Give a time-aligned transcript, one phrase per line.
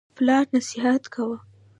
[0.17, 1.37] پلار نصیحت کاوه.